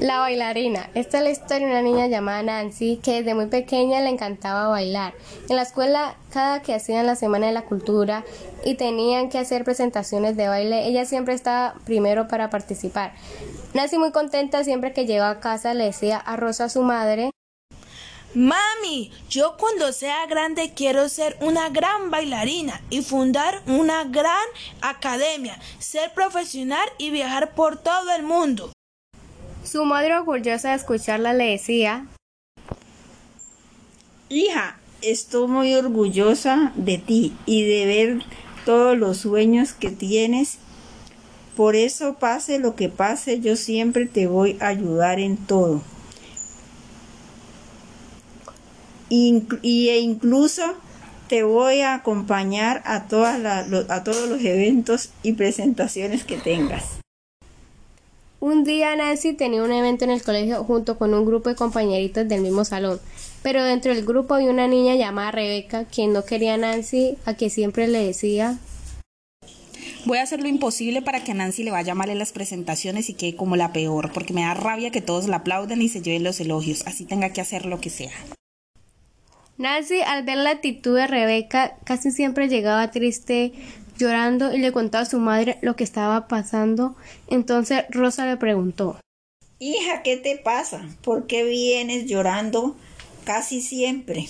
[0.00, 0.90] La bailarina.
[0.94, 4.68] Esta es la historia de una niña llamada Nancy que desde muy pequeña le encantaba
[4.68, 5.14] bailar.
[5.48, 8.24] En la escuela, cada que hacían la Semana de la Cultura
[8.64, 13.12] y tenían que hacer presentaciones de baile, ella siempre estaba primero para participar.
[13.74, 17.30] Nancy muy contenta siempre que llegaba a casa le decía a Rosa, su madre,
[18.32, 24.46] Mami, yo cuando sea grande quiero ser una gran bailarina y fundar una gran
[24.82, 28.70] academia, ser profesional y viajar por todo el mundo.
[29.70, 32.08] Su madre orgullosa de escucharla le decía,
[34.28, 38.22] Hija, estoy muy orgullosa de ti y de ver
[38.64, 40.58] todos los sueños que tienes.
[41.56, 45.82] Por eso pase lo que pase, yo siempre te voy a ayudar en todo.
[49.08, 50.62] y e incluso
[51.28, 53.40] te voy a acompañar a, todas
[53.88, 56.99] a todos los eventos y presentaciones que tengas.
[58.40, 62.26] Un día Nancy tenía un evento en el colegio junto con un grupo de compañeritos
[62.26, 62.98] del mismo salón,
[63.42, 67.34] pero dentro del grupo había una niña llamada Rebeca, quien no quería a Nancy, a
[67.34, 68.58] que siempre le decía
[70.06, 73.10] Voy a hacer lo imposible para que a Nancy le vaya mal en las presentaciones
[73.10, 76.00] y quede como la peor, porque me da rabia que todos la aplauden y se
[76.00, 78.12] lleven los elogios, así tenga que hacer lo que sea.
[79.58, 83.52] Nancy, al ver la actitud de Rebeca, casi siempre llegaba triste
[84.00, 86.96] llorando y le contaba a su madre lo que estaba pasando.
[87.28, 88.98] Entonces Rosa le preguntó
[89.60, 90.88] Hija, ¿qué te pasa?
[91.02, 92.76] ¿Por qué vienes llorando
[93.24, 94.26] casi siempre?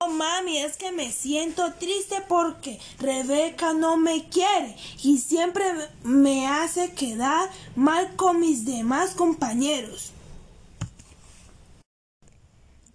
[0.00, 5.64] Oh, mami, es que me siento triste porque Rebeca no me quiere y siempre
[6.02, 10.12] me hace quedar mal con mis demás compañeros.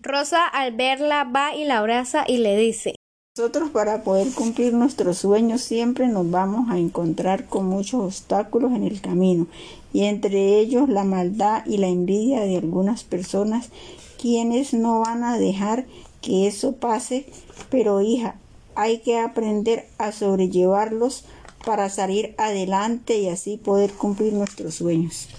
[0.01, 2.98] Rosa al verla va y la abraza y le dice
[3.39, 8.83] nosotros para poder cumplir nuestros sueños siempre nos vamos a encontrar con muchos obstáculos en
[8.83, 9.47] el camino
[9.93, 13.69] y entre ellos la maldad y la envidia de algunas personas
[14.21, 15.85] quienes no van a dejar
[16.21, 17.27] que eso pase,
[17.69, 18.35] pero hija,
[18.75, 21.23] hay que aprender a sobrellevarlos
[21.65, 25.30] para salir adelante y así poder cumplir nuestros sueños.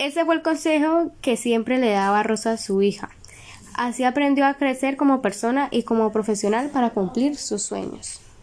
[0.00, 3.10] Ese fue el consejo que siempre le daba Rosa a su hija.
[3.80, 8.20] Así aprendió a crecer como persona y como profesional para cumplir sus sueños.